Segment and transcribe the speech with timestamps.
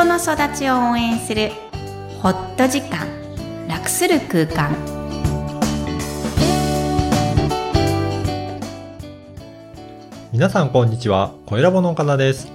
[0.00, 1.50] 人の育ちを応援する
[2.22, 3.06] ホット時間
[3.68, 4.74] 楽する空間。
[10.32, 11.34] 皆さんこんにちは。
[11.44, 12.50] 声ラボの岡田です。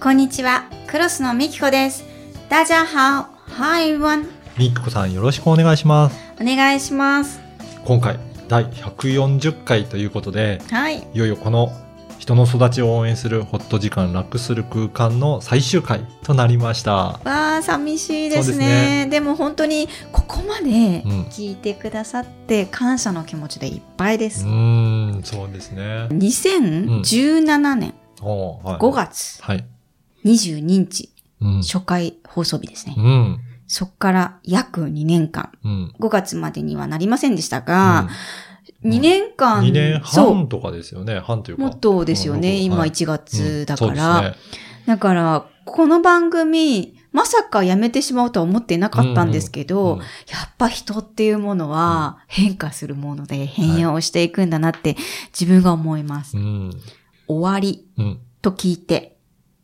[0.00, 0.64] こんにちは。
[0.88, 2.04] クロスのみきこです。
[2.48, 4.26] 大家好 Hi everyone
[4.58, 6.18] みっこさんよろしくお願いします。
[6.40, 7.38] お願いします。
[7.84, 8.18] 今回
[8.48, 10.98] 第140回ということで、はい。
[11.14, 11.70] いよいよこの
[12.28, 16.92] 人の育ちを応援するホット時間楽する空間の最終回となりました。
[16.92, 20.66] わあ寂しいですねそうでも本当にここまで
[21.06, 26.08] うん聞いてくださって感謝の気持ちでいっぱいでうす、ーん、そうですね。
[26.10, 29.64] 2017年おーはい、5月はい。
[30.26, 31.08] 22日、
[31.40, 31.62] うん。
[31.62, 33.40] 初回放送日ですね、うん。
[33.66, 35.94] そっから約2年間うん。
[35.98, 38.10] 5月までにはなりませんでしたが、ん
[38.84, 41.18] 2年間、2年半とかですよね。
[41.18, 41.62] 半というか。
[41.64, 44.58] もっとですよね、今うんはい1月だうんから、そうですね。
[44.86, 50.04] だから、この番組、まさかやめてしまうとは思ってなかったんですけど、うんうんや
[50.46, 54.96] っぱ人っていうものは変化するもので変容していくんだなって
[55.28, 56.36] 自分が思います。
[56.36, 56.70] うん。
[57.28, 58.20] 終わりうん。
[58.42, 59.16] と聞いて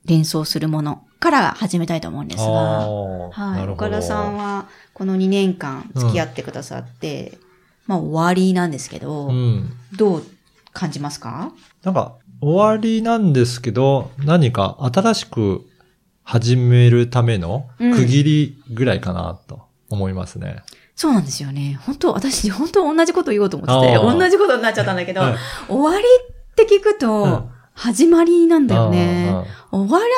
[0.05, 2.51] 連想するものから始めたいと思うんですあが、
[2.83, 3.69] あ、はい。
[3.69, 7.39] 岡田さんはこの2年間付き合ってくださって、
[7.87, 9.71] まあ終わりなんですけど、うん。
[9.97, 10.23] どう
[10.73, 11.53] 感じますか？
[11.83, 15.67] なんか、終わりなんですけど、何か新しく
[16.23, 20.63] 始めるためのうん区切りぐらいかなと思いますね。
[20.97, 21.79] そうなんですよね。
[21.83, 25.35] 本当私、本当同じこと言おうと思ってて、同じことになっちゃったんだけど、はい
[25.69, 26.05] 終わり
[26.53, 29.31] って聞くと、うん始まりなんだよね。
[29.31, 30.09] あ終わらな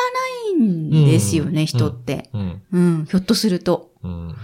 [0.50, 2.28] いんですよね、うん人って。
[2.34, 2.62] ーうん。
[2.70, 3.92] うん、ひょっとすると。
[4.02, 4.34] うん。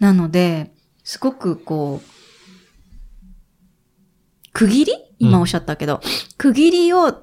[0.00, 0.72] なので、
[1.04, 2.06] すごくこう、
[4.52, 4.92] 区切り？
[5.18, 6.00] 今おっしゃったけど、
[6.38, 7.14] 区切りを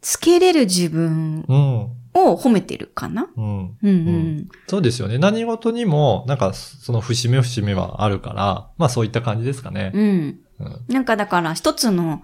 [0.00, 1.88] つけれる自分うん。
[2.14, 3.28] を褒めてるかな？
[3.36, 3.44] うん。
[3.44, 4.48] うんうん。
[4.66, 5.18] そうですよね。
[5.18, 9.92] 何事にも、なんか、その節目節目はあるから、まあそういった感じですかね。
[9.94, 10.40] うん。
[10.60, 10.84] うん。
[10.88, 12.22] なんかだから一つの、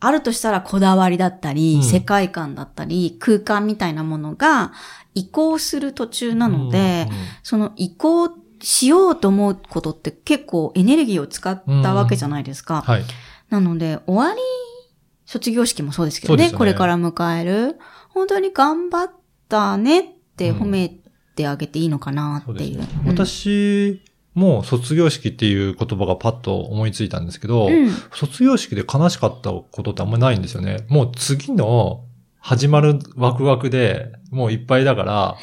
[0.00, 4.72] あるとしたらこだわりだったり、うん世界観だったり、空間みたいなものが
[5.14, 12.82] 移行する途中なので、うんその移行しようと思うことって結構エネルギーを使ったわけじゃないですか。
[12.82, 13.04] はい。
[13.50, 14.40] なので、終わり、
[15.24, 17.76] 卒業式もそうですけどね、ねこれから迎える、
[18.10, 19.10] 本当に頑張っ
[19.48, 20.04] たねっ
[20.36, 20.96] て褒め
[21.34, 22.74] てあげていいのかなっていう。
[22.74, 23.00] そうですね。
[23.04, 24.02] うん私
[24.34, 30.86] も卒業式っていう言葉がパッと思いついたんですけど、うん卒業式で悲しかったことってあんまりないんですよね。
[30.88, 32.04] もう次の
[32.38, 35.36] 始まるワクワクでもういっぱいだから、あ、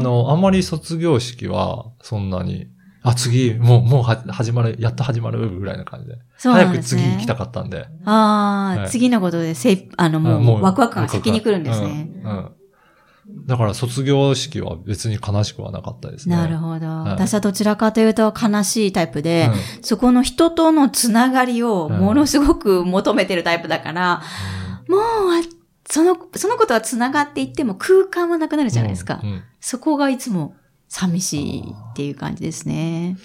[0.00, 2.66] の、あんまり卒業式はそんなに、
[3.02, 6.18] あ、次、もう、もうは始まる、やっと始まるぐらいな感じで。
[6.36, 7.86] そうなん早くですね次行きたかったんで。
[8.04, 12.10] ああ、はい次のことでせい、あの、あもう、ワクワクが先に来るんですね。
[12.24, 12.30] うん。
[12.30, 12.50] うん
[13.46, 16.34] だから卒業式は別に悲しくはなかったですね。
[16.34, 16.86] なるほど。
[16.86, 24.22] い私はどちらかというと悲しいタイプで、うんそこの人とのつながりをものすごく求めてるタイプだから、
[24.88, 25.00] もう、
[25.88, 29.20] その、そのことはつながっていっても空間はなくなるじゃないですか。
[29.22, 30.54] うんうんそこがいつも
[30.90, 33.16] 寂しいっていう感じですね。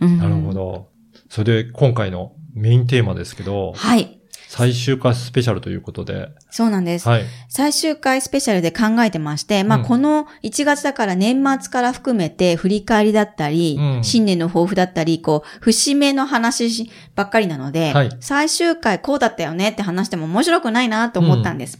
[0.00, 0.54] うんなるほ。
[0.54, 0.88] ど。
[1.28, 4.16] それで今回のメインテーマですけど、はい。
[4.48, 7.08] 最終回スペシャルということで、そうなんです。
[7.08, 7.24] はい。
[7.48, 21.78] 最終回スペシャルで考えてまして、まあ、うんこの1月だから年末から含めて振り返りだったり、うん新年の抱負だったり、こう、節目の話ばっかりなので、はい最終回こうだったよねって話しても面白くないなと思ったんです。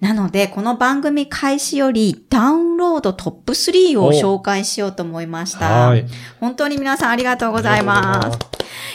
[0.00, 5.88] なので、この番組開始よりダウンロードトップ3を紹介しようと思いました。
[5.88, 6.06] はい。
[6.38, 8.38] 本当に皆さんありがとうございます。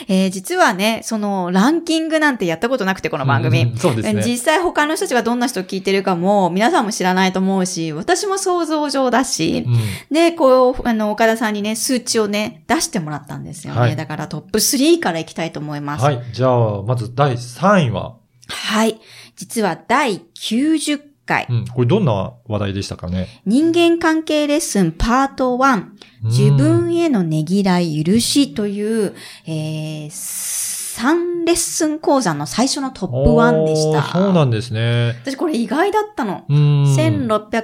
[0.08, 3.62] えー実はね、そのランキングなんてやったことなくて、この番組。
[3.62, 4.22] うんそうですね。
[4.24, 9.74] 実際他の人たちがどんな人を聞いてるかも皆さんも知らないと思うし、私も想像上だし、うん
[10.14, 13.80] で、こう、あの、岡田さんにね、数値をね、出してもらったんですよね。
[13.80, 16.04] はいだからトップ3からいきたいと思います。
[16.04, 16.22] はい。
[16.32, 18.14] じゃあ、まず第3位は、
[18.48, 19.00] はい。
[19.42, 23.26] 実は第90回、うん、これどんな話題でしたかね？
[23.44, 25.84] 人間関係レッスンパート1、
[26.22, 29.16] 自分へのねぎらい許しという、
[29.48, 34.04] えー、3レッスン講座の最初のトップ1でした。
[34.04, 35.16] そうなんですね。
[35.24, 36.44] 私これ意外だったの。
[36.48, 36.84] うーん。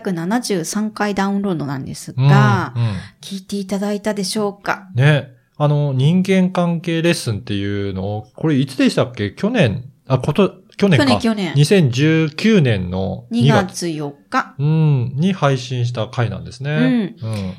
[0.02, 2.88] 1673回ダウンロードなんですが、うんうん
[3.20, 4.88] 聞いていただいたでしょうか？
[4.96, 5.28] ね。
[5.56, 9.32] あの、人間関係レッスンっていうのを、これいつでしたっけ？
[9.32, 11.04] 去年、あ、こと、去年か。
[11.04, 11.54] 去年、去年。
[11.54, 13.66] 2019年の2 2月。
[13.66, 14.54] 月4日。
[14.58, 17.14] うん、に配信した回なんですね。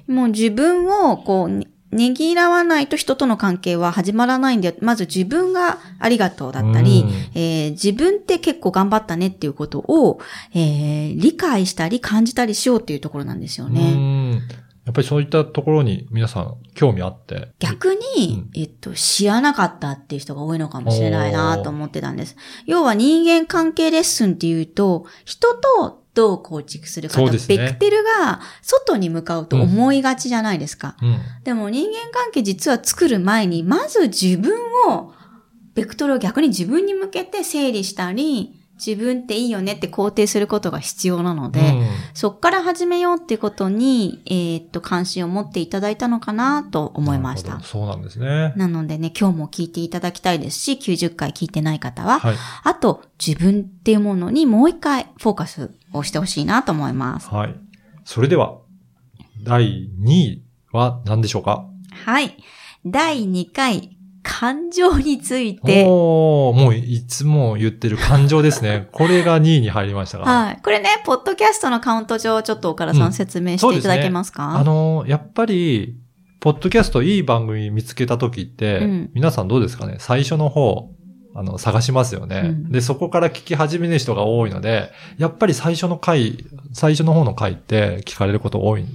[0.08, 0.16] うん。
[0.16, 10.20] もう自分をこう、ねねぎらわないと人との関係は始まらないんで、まず自分がありがとうだったり、うんえー自分って結構頑張ったねっていうことを、
[10.54, 13.92] えー理解したり感じたりしようっていうところなんですようね。
[14.36, 14.42] ん。
[14.90, 17.50] やっぱりそういったところに皆さん興味あって。
[17.60, 22.36] 逆に、うんえっと、知らなかったっていう人が多いのかもしれないなと思ってたんです。
[22.66, 30.98] 要は人間関係レッスンっていうと、人とどう構築するかねベクテルが外に向かうと思いがちじゃないですか。
[31.04, 31.20] うん。
[31.44, 34.58] でも人間関係実は作る前に、まず自分
[34.90, 35.14] を、
[35.76, 47.60] ベクトルを逆に自分に向けて整理したり、自分っていいよねって肯定することが必要なので、うんそっから始めようってことに、えーっと、関心を持っていただいたのかなと思いました。
[47.62, 48.54] そうなんですね。
[48.58, 52.36] なのでね、今日も聞いていただきたいですし、90回聞いてない方は、はい。
[52.64, 57.30] あと、自分っていうものにもう一回フォーカスをしてほしいなと思います。
[57.30, 57.56] はい。
[58.04, 58.58] それでは、
[59.44, 61.66] 第2位は何でしょうか？
[62.06, 62.36] はい。
[62.86, 68.88] 第2回、感情について、おー、もういつも言ってる感情ですね。
[68.94, 70.26] これが2位に入りましたが。
[70.26, 70.60] はい。
[70.62, 75.96] これね、ポッドキャストのカウント上、ちょっと岡田さうんん説明していただけますか、あのー、やっぱり、
[76.40, 79.96] ポッドキャストいい番組見つけた時って、うん皆さんどうですかね？
[80.00, 80.90] 最初の方、
[81.36, 88.86] あの、探しますよね、うんで、そこから聞き始める人が多いので、やっぱり最初の回、最初の方の回って聞かれること多い。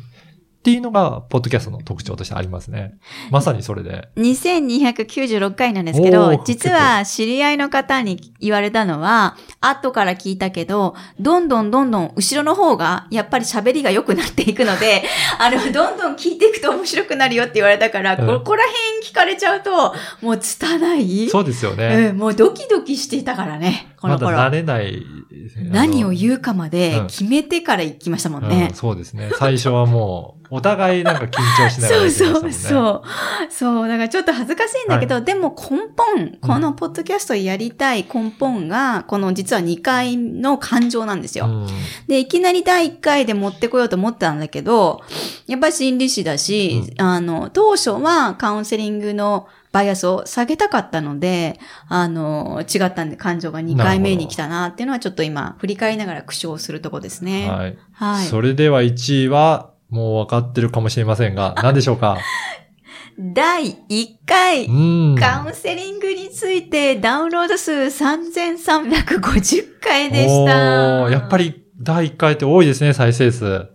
[0.64, 2.94] っていうのが、ポッドキャストの特徴としてありますね。
[3.30, 4.08] まさにそれで。
[4.16, 15.04] 2296回なんですけおどー、実は知り合いの方に言われたのは、後から聞いたけど、どんどんどんどん後ろの方が、やっぱり喋りが良くなっていくので、
[15.38, 21.28] あの、どんどん聞いていくと面白くなるよって言われたから、うんここら辺聞かれちゃうと、もう拙い。
[21.28, 22.08] そうですよね。
[22.10, 24.36] うん、もうドキドキしていたからね、この頃。
[24.36, 25.02] まだ慣れない。
[25.70, 28.70] 何をう言うかまでうん決めてから行きましたもんね。
[28.74, 29.30] そうですね。
[29.38, 32.10] 最初はもう、お互いなんか緊張しながらそう。
[32.10, 33.02] そうそう。
[33.50, 33.88] そう。
[33.88, 41.46] だからちょっと恥ずかしいんだけど、でも根本、このポッドキャストやりたい根本が、この実は2回の感情なんですよ。
[41.46, 41.66] うん
[42.06, 45.00] で、いきなり第1回で持ってこようと思ったんだけど、
[45.46, 57.50] やっぱり心理師だし、あの、当初はカウンセリングのバイアスを下げたかったので、あの、違ったんで感情が2回目に来たなっていうのはちょっと今、振り返りながら苦笑するとこですね。
[57.50, 57.76] はい。
[57.92, 58.26] はい。
[58.26, 62.18] それでは1位は、もう分かってるかもしれませんが、 何でしょうか？
[63.18, 65.16] 第1回、うん。
[65.18, 71.10] カウンセリングについてダウンロード数3350回でした。
[71.10, 71.36] やっぱ。
[71.38, 73.44] り第1回って多いですね、再生数。
[73.44, 73.66] うん。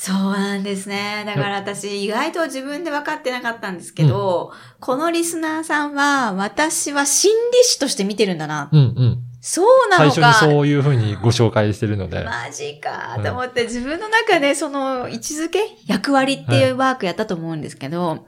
[0.00, 1.24] そうなんですね。
[1.26, 8.68] だから私意外と自分で分かってなかったんですけど、このリスナーさんは私は心理師として見てるんだな。
[8.72, 9.18] うんうん。
[9.40, 10.46] そうな最初のか。
[10.46, 12.22] にそういうふうにご紹介してるので。
[12.22, 18.24] マジかと思って、自分の中でその位置づけ役割っていうワークやったと思うんですけど、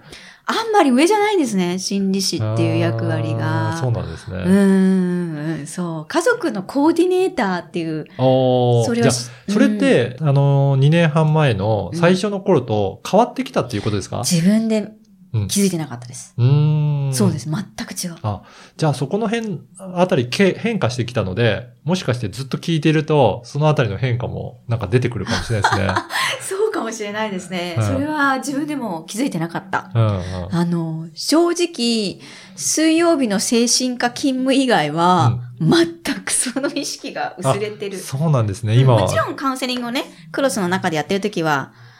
[0.51, 1.79] あんまり上じゃないんですね。
[1.79, 3.73] 心理師っていう役割あが。
[3.75, 4.37] ーそうなんですね。
[4.37, 6.07] うーん、そう。
[6.07, 8.07] 家族のコーディネーターっていう。
[8.17, 14.19] それはしそれって、あのー、2年半前の最初の頃と変わってきたっていうことですか？
[14.25, 14.93] 自分で
[15.33, 16.35] うん気づいてなかったです。
[16.37, 17.15] うーん。
[17.15, 17.49] そうです。
[17.49, 18.17] 全く違う。
[18.77, 25.89] じゃあそこの辺あたりけ変化してきたので、もしかしてずっと聞いてると、そのあたりの変化もなんか出てくるかもしれないですね。
[26.41, 26.60] そうか
[26.91, 27.77] もしれないですね。
[27.79, 29.91] うんそれは自分でも気づいてなかった。
[29.95, 32.21] あの、正直、
[32.57, 37.99] 水曜日の精神科勤務以外は、全くその意識が薄れてる。
[37.99, 39.03] そうなんですね、今は。
[39.03, 41.91] もちろんカウンセリングをね、クロスの中でやってるときは、うん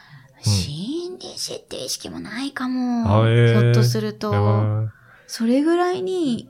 [0.43, 3.25] 心理師って意識もないかあも。
[3.25, 4.31] ひょっとすると。
[4.31, 4.91] うん
[5.27, 6.49] それぐらいに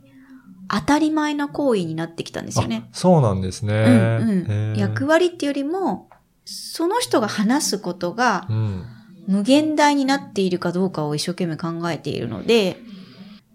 [0.67, 2.89] 当たり前な行為になってきたんですよねあ。
[2.93, 3.74] そうなんですね。
[3.75, 6.10] うん役割っていうよりも、
[6.51, 8.86] その人が話すことがうん。
[9.27, 12.77] 無限大になっているかどうかを一生懸命考えているので、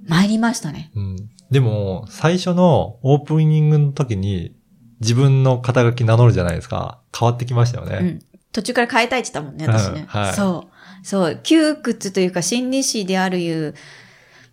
[0.06, 0.90] 参りましたね。
[0.94, 1.16] うん。
[1.50, 4.54] でも、最初のオープニングの時に
[5.00, 7.00] 自分の肩書き名乗るじゃないですか。
[7.16, 7.98] 変わってきましたよね。
[8.00, 8.18] うん。
[8.52, 10.00] 途中から変えたいって言ったもんね、私ね。
[10.00, 11.06] うんはいそう。
[11.06, 11.40] そう。
[11.42, 13.74] 窮屈というか心理師であるいう、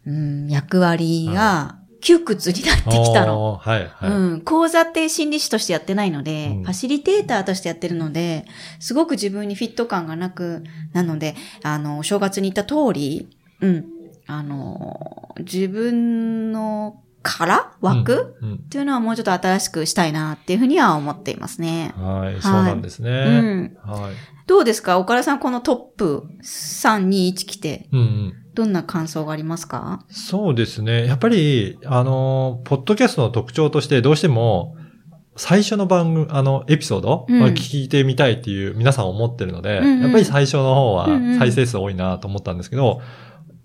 [0.05, 3.55] うん、役割が窮屈になってきたの。
[3.55, 4.11] はい、はい。
[4.11, 4.41] うん。
[4.41, 8.45] 講座って心理師としてやってないので、うんファシリテーターとしてやってるので、
[8.79, 13.29] すごく自分にフィット感がなく、なので、あの、お正月に言った通り、
[13.61, 13.85] うん。
[14.27, 21.93] あの、自分の殻枠、うんっていうのはもうちょっと新しくしたいなっていうふうには思っていますね。
[21.97, 23.09] うんはい、そうなんですね。
[23.09, 23.77] うん。
[23.85, 24.13] はい。
[24.45, 24.99] どうですか？
[24.99, 28.33] 岡田さん、このトップ3、2、1来て、うんうん。
[28.53, 30.05] どんな感想がありますか？
[30.09, 31.05] そうですね。
[31.07, 34.75] やっぱり、あの、ポッドキャストの特徴としてどうしても、
[35.35, 41.07] 最初の番組、あの、エピソードうんは聞いてみたいっていう皆さん思ってるので、うんうんやっぱり最初の方は
[41.39, 43.01] 再生数多いなと思ったんですけど、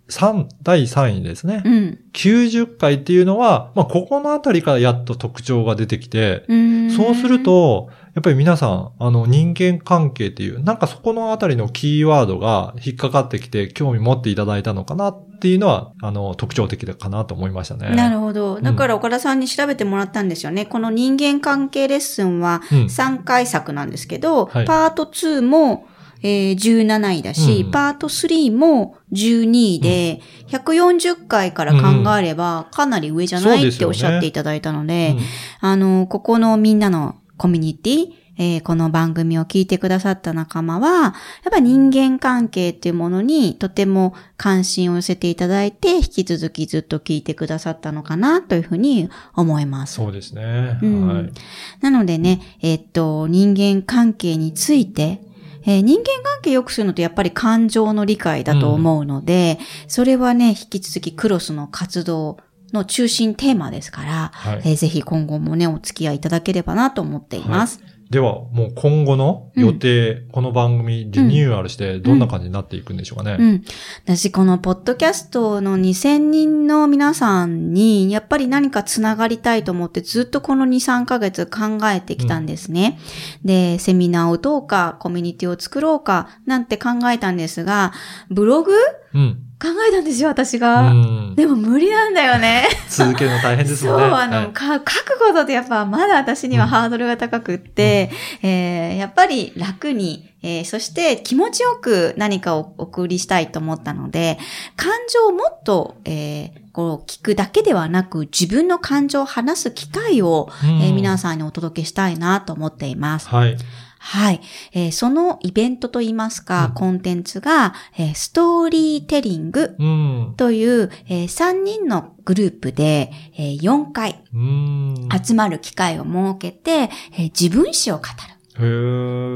[0.09, 1.63] 三第3位ですね。
[1.67, 1.99] うん。
[2.15, 17.95] 90回っていうのは、まあ、ここのあたりからやっと特徴が出てきて、うんそうする、と、やっぱり皆さん、あの、人間関係っていう、なんかそこのあたりのキーワードが引っかかってきて、興味持っていただいたのかなっていうのは、あの、特徴的かなと思いましたね。
[17.95, 18.61] なるほど。
[18.61, 20.67] だから岡田さんに調べてもらったんですよね。
[20.67, 22.79] この人間関係レッスンはうん。
[22.87, 24.67] 3回作なんですけど、はい。
[24.67, 25.87] パート2も、
[26.21, 27.71] えー17位だし、うん。
[27.71, 33.69] パート3も12位で、140回から考えればかなり上じゃない？
[33.69, 35.69] っておっしゃっていただいたので、うん。
[35.69, 41.13] あの、ここのみんなのコミュニティ、えーこの番組を聞いてくださった仲間は、やっ
[41.51, 49.95] ぱ人間関係っていうものにとても関心を寄せていただいて、引き続きずっと聞いてくださったのかなというふうに思います。
[49.95, 50.79] そうですね。
[50.83, 51.33] うんはい。
[51.81, 55.23] なのでね、えっと、人間関係について、
[55.65, 62.39] えー人間関係良くするのってやっぱり感情の理解だと思うので、それはね、引き続きクロスの活動
[62.73, 67.81] の中心テーマですから、はいえーぜひ今後もね、お付き合いいただければなと思っています。
[68.11, 73.37] では、もう今後の予定、この番組リニューアルしてどんな感じになっていくんでしょうかね？
[73.39, 73.65] うん。
[74.07, 82.99] 私、このポッドキャストの2000人の皆さんに、やっぱり何かつながりたいと思って、ずっとこの2、3ヶ月考えてきたんですね。
[83.45, 87.93] で、セミナーをどうか、コミュニティを作ろうか、なんて考えたんですが、
[88.31, 88.73] ブログ？
[89.15, 89.45] うん。
[89.61, 90.93] 考えたんですよ、私うが。
[90.93, 91.35] ん。
[91.35, 92.69] でも無理なんだよね。
[93.05, 94.17] 続けるの大変ですそう、もんね。
[94.17, 98.11] あの、はいか書くことってやっぱまだ私にはハードルが高くって、
[98.43, 104.39] えーやっぱり楽に、えーそして気持ちよく何かをお送りしたいと思ったので、
[104.77, 113.29] 感情をもっと、えーこう聞くだけではなく、自分の感情を話す機会を、うんえー皆さんにお届けしたいなと思っています。
[113.29, 113.57] はい。
[113.99, 114.41] はい。
[114.73, 120.35] えーそのイベントといいますか、うんコンテンツが、えーストーリーテリングうん。
[120.37, 125.09] という、え3人のグループで、えー4回うん。
[125.23, 128.38] 集まる機会を設けて、えー自分史を語る。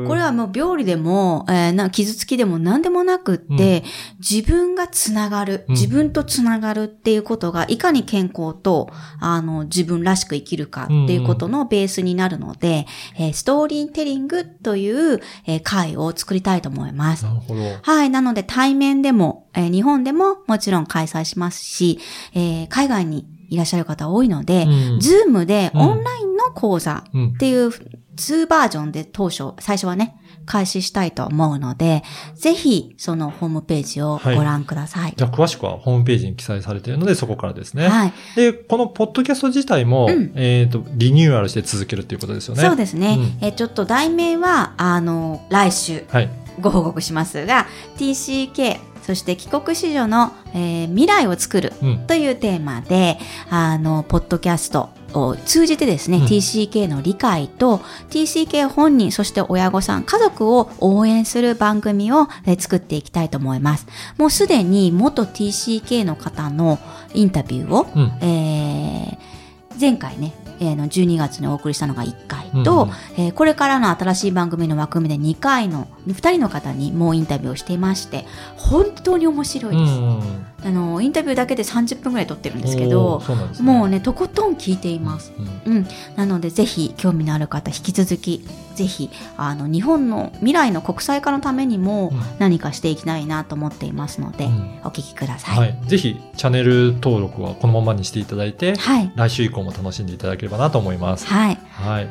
[0.08, 3.84] これはもう病理でも、えーな傷つきでも何でもなくって、
[4.18, 12.86] 自分がつながる、うん自分とつながるっていうことが、いかに健康と、あの、自分らしく生きるかっていうことのベースになるので、
[13.18, 17.30] えーストーリーテリングという、えー会を作りたいと思いますな。
[17.34, 17.60] るほど。
[17.82, 18.10] はい。
[18.10, 21.98] なので対面でも、えー日本でももちろん開催しますし、
[22.34, 27.36] えー海外にいらっしゃる方多いので、うん Zoom でうんオンラインの講座うんっ。
[27.36, 27.70] ていう
[28.16, 32.02] 2バージョンで当初、最初はね、開始したいと思うので、
[32.34, 35.14] ぜひそのホームページをご覧ください。
[35.16, 37.88] じゃあ詳しくはホームページに記載されているので、そこからですね。
[37.88, 38.12] はい。
[38.36, 42.62] で、このポッドキャスト自体も、うんえっ、と、リニューアルして続けるっていうことですよね。
[42.62, 43.16] そうですね。
[43.18, 46.30] うんえーちょっと題名は、あの、来週はい。
[46.60, 52.06] ご報告しますが、TCK、そして帰国子女の、えー未来を作るうん。
[52.06, 53.18] というテーマで、
[53.50, 57.78] あの、ポッドキャストを通じてですね、うん TCK の理解と、
[58.10, 63.86] TCK 本人、そして親御さん、家族を応援する番組をえー作っていきたいと思います。
[64.18, 66.78] もうすでに元 TCK の方の
[67.14, 68.12] インタビューを、うん。
[68.20, 69.32] えー
[69.80, 72.90] 前回ね、えーの12月にお送りしたのが1回と、うん
[73.24, 78.26] えーこれからの新しい番組の枠組みで2回の2人の方にもうインタビューをしていまして
[78.56, 83.62] 本当に面白いです、うんあのインタビューだけで30分ぐらい撮ってるんですけおどね。
[83.62, 85.32] もうねとことん聞いています、
[85.66, 85.76] うん。
[85.76, 95.78] うん、なのでぜひ興味のある方引き続きぜひあの日本の未来の国際化のためにもうん何かしていきたいなと思っていますので、うんお聞きください、はい。
[95.86, 101.26] ぜひ、チャンネル登録はこのままにしていただいて、はい来週以降も楽しんでいただければなと思います。
[101.26, 102.08] はいはい。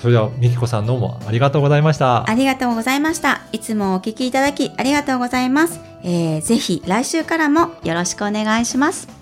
[0.00, 2.28] それでは、みきこさんどうもありがとうございました。
[2.28, 3.42] ありがとうございました。
[3.52, 5.91] いつもお聞きいただきありがとうございます。
[6.04, 9.21] えー、ぜひ来週からもよろしくお願いします。